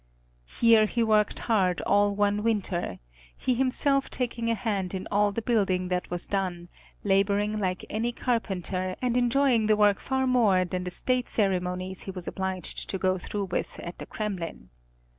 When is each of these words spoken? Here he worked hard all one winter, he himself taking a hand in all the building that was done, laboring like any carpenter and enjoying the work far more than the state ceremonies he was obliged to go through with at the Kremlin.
Here 0.59 0.87
he 0.87 1.03
worked 1.03 1.37
hard 1.37 1.79
all 1.81 2.15
one 2.15 2.41
winter, 2.41 2.97
he 3.37 3.53
himself 3.53 4.09
taking 4.09 4.49
a 4.49 4.55
hand 4.55 4.95
in 4.95 5.07
all 5.11 5.31
the 5.31 5.43
building 5.43 5.89
that 5.89 6.09
was 6.09 6.25
done, 6.25 6.69
laboring 7.03 7.59
like 7.59 7.85
any 7.87 8.11
carpenter 8.11 8.95
and 8.99 9.15
enjoying 9.15 9.67
the 9.67 9.77
work 9.77 9.99
far 9.99 10.25
more 10.25 10.65
than 10.65 10.85
the 10.85 10.89
state 10.89 11.29
ceremonies 11.29 12.01
he 12.01 12.09
was 12.09 12.27
obliged 12.27 12.89
to 12.89 12.97
go 12.97 13.19
through 13.19 13.45
with 13.51 13.79
at 13.81 13.99
the 13.99 14.07
Kremlin. 14.07 14.71